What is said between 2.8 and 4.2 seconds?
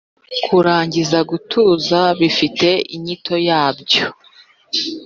inyito yabyo